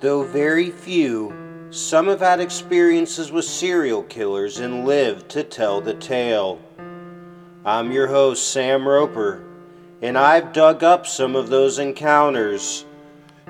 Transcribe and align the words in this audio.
Though 0.00 0.22
very 0.22 0.70
few, 0.70 1.68
some 1.70 2.06
have 2.06 2.20
had 2.20 2.38
experiences 2.38 3.32
with 3.32 3.44
serial 3.44 4.04
killers 4.04 4.60
and 4.60 4.86
lived 4.86 5.28
to 5.30 5.42
tell 5.42 5.80
the 5.80 5.94
tale. 5.94 6.60
I'm 7.64 7.90
your 7.90 8.06
host, 8.06 8.52
Sam 8.52 8.86
Roper, 8.86 9.42
and 10.00 10.16
I've 10.16 10.52
dug 10.52 10.84
up 10.84 11.04
some 11.04 11.34
of 11.34 11.48
those 11.48 11.80
encounters 11.80 12.84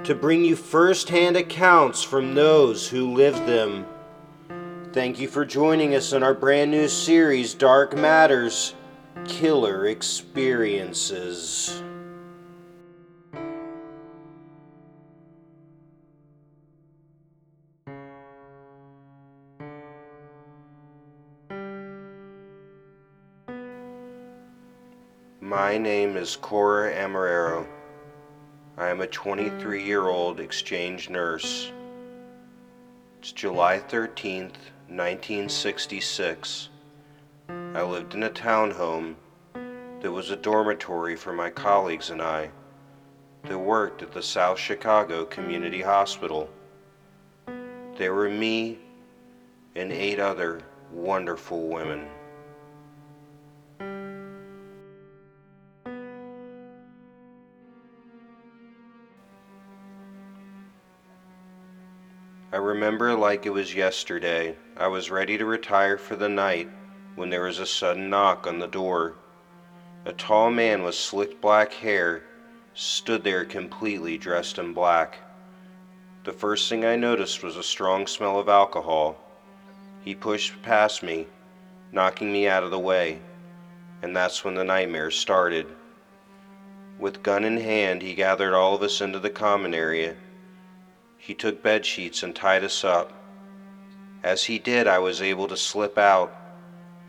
to 0.05 0.15
bring 0.15 0.43
you 0.43 0.57
first 0.57 1.11
hand 1.11 1.37
accounts 1.37 2.03
from 2.03 2.35
those 2.35 2.89
who 2.89 3.13
lived 3.13 3.45
them. 3.47 3.85
Thank 4.95 5.21
you 5.21 5.29
for 5.29 5.45
joining 5.45 5.95
us 5.95 6.15
in 6.15 6.23
our 6.23 6.33
brand 6.33 6.71
new 6.71 6.89
series, 6.89 7.53
Dark 7.53 7.95
Matters 7.95 8.75
Killer 9.27 9.87
Experiences. 9.87 11.83
My 25.49 25.79
name 25.79 26.19
is 26.19 26.37
Cora 26.37 26.93
Amarero. 26.93 27.67
I 28.77 28.89
am 28.89 29.01
a 29.01 29.07
23 29.07 29.83
year 29.83 30.07
old 30.07 30.41
exchange 30.41 31.09
nurse. 31.09 31.73
It's 33.19 33.33
July 33.33 33.79
13th, 33.79 34.61
1966. 34.91 36.69
I 37.49 37.83
lived 37.83 38.13
in 38.13 38.25
a 38.25 38.29
townhome 38.29 39.15
that 40.03 40.13
was 40.13 40.31
a 40.31 40.37
dormitory 40.37 41.17
for 41.17 41.33
my 41.33 41.49
colleagues 41.49 42.11
and 42.11 42.21
I 42.21 42.51
that 43.45 43.59
worked 43.59 44.03
at 44.03 44.13
the 44.13 44.23
South 44.23 44.59
Chicago 44.59 45.25
Community 45.25 45.81
Hospital. 45.81 46.51
There 47.97 48.13
were 48.13 48.29
me 48.29 48.81
and 49.75 49.93
eight 49.93 50.21
other 50.21 50.61
wonderful 50.93 51.69
women. 51.69 52.07
I 62.51 62.57
remember 62.57 63.15
like 63.15 63.45
it 63.45 63.51
was 63.51 63.75
yesterday. 63.75 64.57
I 64.75 64.87
was 64.87 65.11
ready 65.11 65.37
to 65.37 65.45
retire 65.45 65.99
for 65.99 66.17
the 66.17 66.31
night 66.31 66.71
when 67.15 67.29
there 67.29 67.43
was 67.43 67.59
a 67.59 67.67
sudden 67.67 68.09
knock 68.09 68.47
on 68.47 68.59
the 68.59 68.67
door. 68.67 69.17
A 70.07 70.15
tall 70.15 70.51
man 70.51 70.83
with 70.83 70.95
slicked 70.95 71.43
black 71.43 71.75
hair 71.75 72.23
stood 72.73 73.23
there 73.23 73.45
completely 73.45 74.17
dressed 74.17 74.57
in 74.59 74.73
black. 74.73 75.19
The 76.25 76.33
first 76.33 76.71
thing 76.71 76.87
I 76.87 76.97
noticed 76.97 77.43
was 77.43 77.59
a 77.59 77.63
strong 77.63 78.07
smell 78.07 78.39
of 78.39 78.49
alcohol. 78.49 79.19
He 80.03 80.15
pushed 80.15 80.63
past 80.63 81.03
me, 81.03 81.27
knocking 81.93 82.33
me 82.33 82.49
out 82.49 82.65
of 82.65 82.71
the 82.71 82.79
way, 82.79 83.19
and 84.01 84.17
that's 84.17 84.43
when 84.43 84.55
the 84.55 84.65
nightmare 84.65 85.11
started. 85.11 85.67
With 86.99 87.23
gun 87.23 87.45
in 87.45 87.59
hand, 87.59 88.01
he 88.01 88.15
gathered 88.15 88.55
all 88.55 88.75
of 88.75 88.83
us 88.83 89.03
into 89.03 89.19
the 89.19 89.29
common 89.29 89.75
area 89.75 90.17
he 91.29 91.35
took 91.35 91.63
bed 91.63 91.85
sheets 91.85 92.23
and 92.23 92.35
tied 92.35 92.65
us 92.65 92.83
up. 92.83 93.13
As 94.23 94.45
he 94.45 94.59
did, 94.59 94.87
I 94.87 94.99
was 94.99 95.21
able 95.21 95.47
to 95.49 95.59
slip 95.59 95.99
out 95.99 96.35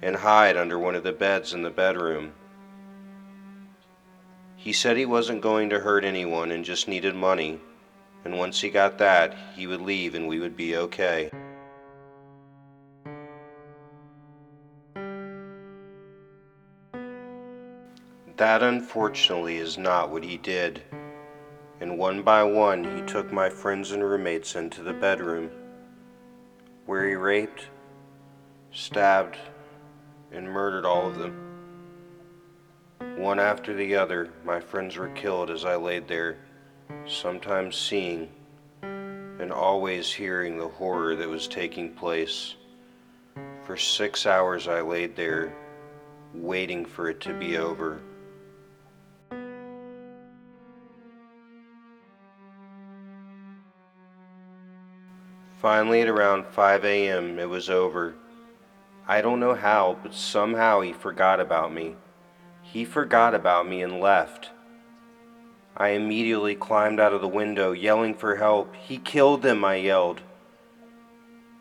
and 0.02 0.14
hide 0.14 0.58
under 0.58 0.78
one 0.78 0.94
of 0.94 1.04
the 1.04 1.14
beds 1.14 1.54
in 1.54 1.62
the 1.62 1.70
bedroom. 1.70 2.34
He 4.58 4.74
said 4.74 4.98
he 4.98 5.06
wasn't 5.06 5.40
going 5.40 5.70
to 5.70 5.80
hurt 5.80 6.04
anyone 6.04 6.52
and 6.52 6.66
just 6.66 6.90
needed 6.90 7.16
money, 7.16 7.62
and 8.26 8.38
once 8.38 8.60
he 8.60 8.70
got 8.70 8.98
that, 8.98 9.38
he 9.56 9.68
would 9.68 9.80
leave 9.80 10.16
and 10.16 10.28
we 10.28 10.40
would 10.40 10.58
be 10.58 10.76
okay. 10.76 11.32
That 18.36 18.64
unfortunately 18.64 19.60
is 19.60 19.78
not 19.78 20.10
what 20.10 20.26
he 20.26 20.36
did 20.36 20.84
and 21.82 21.98
one 21.98 22.22
by 22.22 22.44
one 22.44 22.84
he 22.84 23.02
took 23.04 23.32
my 23.32 23.50
friends 23.50 23.92
and 23.92 24.04
roommates 24.04 24.56
into 24.56 24.84
the 24.84 24.94
bedroom, 24.94 25.50
where 26.86 27.08
he 27.08 27.16
raped, 27.16 27.68
stabbed, 28.72 29.38
and 30.32 30.48
murdered 30.48 30.86
all 30.86 31.08
of 31.08 31.18
them. 31.18 31.46
One 33.16 33.40
after 33.40 33.74
the 33.74 33.96
other, 33.96 34.32
my 34.44 34.60
friends 34.60 34.98
were 34.98 35.10
killed 35.10 35.50
as 35.50 35.66
I 35.66 35.76
laid 35.76 36.08
there, 36.08 36.38
sometimes 37.06 37.76
seeing 37.76 38.30
and 38.82 39.52
always 39.54 40.12
hearing 40.12 40.58
the 40.58 40.68
horror 40.68 41.16
that 41.16 41.28
was 41.28 41.48
taking 41.48 41.94
place. 41.94 42.56
For 43.64 43.78
six 43.78 44.26
hours 44.26 44.68
I 44.68 44.82
laid 44.82 45.16
there, 45.16 45.56
waiting 46.34 46.86
for 46.86 47.10
it 47.10 47.22
to 47.22 47.34
be 47.34 47.58
over. 47.58 48.02
Finally, 55.62 56.02
at 56.02 56.08
around 56.08 56.46
5 56.46 56.86
a.m., 56.86 57.38
it 57.38 57.50
was 57.50 57.70
over. 57.70 58.16
I 59.06 59.22
don't 59.22 59.42
know 59.42 59.56
how, 59.56 59.98
but 60.02 60.14
somehow 60.14 60.80
he 60.80 60.94
forgot 60.94 61.42
about 61.42 61.74
me. 61.74 61.98
He 62.62 62.86
forgot 62.86 63.36
about 63.36 63.68
me 63.68 63.82
and 63.82 64.00
left. 64.00 64.52
I 65.76 65.90
immediately 65.90 66.56
climbed 66.56 67.00
out 67.02 67.14
of 67.14 67.20
the 67.20 67.28
window, 67.28 67.74
yelling 67.74 68.16
for 68.16 68.38
help. 68.38 68.74
He 68.76 68.98
killed 68.98 69.42
them, 69.42 69.66
I 69.66 69.76
yelled. 69.76 70.22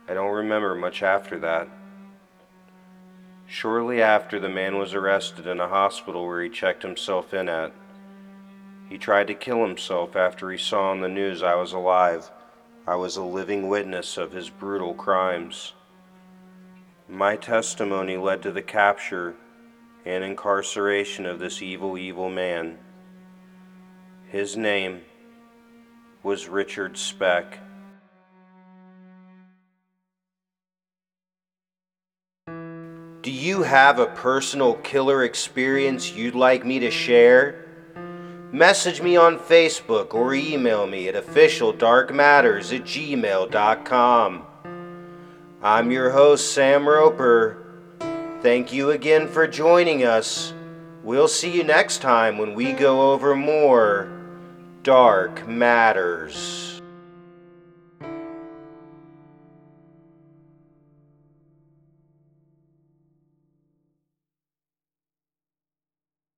I 0.09 0.15
don't 0.15 0.33
remember 0.33 0.77
much 0.77 1.03
after 1.03 1.39
that. 1.41 1.69
Shortly 3.47 4.01
after, 4.01 4.39
the 4.39 4.49
man 4.49 4.79
was 4.79 4.95
arrested 4.95 5.47
in 5.47 5.59
a 5.59 5.69
hospital 5.69 6.25
where 6.25 6.43
he 6.43 6.51
checked 6.51 6.83
himself 6.83 7.35
in 7.35 7.49
at. 7.49 7.73
He 8.89 8.97
tried 8.97 9.27
to 9.27 9.35
kill 9.35 9.67
himself 9.67 10.15
after 10.15 10.51
he 10.51 10.59
saw 10.59 10.91
on 10.91 11.01
the 11.01 11.09
news 11.09 11.43
I 11.43 11.57
was 11.57 11.73
alive. 11.73 12.31
I 12.89 12.95
was 12.95 13.19
a 13.19 13.23
living 13.23 13.69
witness 13.69 14.17
of 14.17 14.33
his 14.33 14.49
brutal 14.49 14.95
crimes. 14.95 15.75
My 17.07 17.37
testimony 17.37 18.17
led 18.17 18.41
to 18.45 18.51
the 18.51 18.63
capture 18.63 19.35
and 20.07 20.25
incarceration 20.25 21.27
of 21.27 21.39
this 21.39 21.61
evil, 21.61 21.99
evil 21.99 22.31
man. 22.31 22.79
His 24.29 24.57
name 24.57 25.03
was 26.23 26.49
Richard 26.49 26.97
Speck. 26.97 27.59
Do 32.47 33.31
you 33.31 33.65
have 33.65 33.99
a 33.99 34.07
personal 34.07 34.77
killer 34.77 35.25
experience 35.25 36.15
you'd 36.15 36.35
like 36.35 36.65
me 36.65 36.79
to 36.79 36.91
share? 36.91 37.68
Message 38.53 39.03
me 39.03 39.15
on 39.15 39.39
Facebook 39.39 40.15
or 40.15 40.33
email 40.33 40.87
me 40.87 41.07
at 41.07 41.15
officialdarkmatters 41.15 42.75
at 42.75 42.85
gmail.com. 42.85 44.47
I'm 45.63 45.91
your 45.91 46.11
host, 46.11 46.55
Sam 46.55 46.89
Roper. 46.89 47.63
Thank 48.41 48.73
you 48.73 48.91
again 48.91 49.29
for 49.29 49.47
joining 49.47 50.05
us. 50.05 50.55
We'll 51.03 51.29
see 51.29 51.51
you 51.51 51.63
next 51.63 51.99
time 51.99 52.39
when 52.39 52.55
we 52.55 52.73
go 52.73 53.13
over 53.13 53.37
more 53.37 54.11
Dark 54.83 55.47
Matters. 55.47 56.68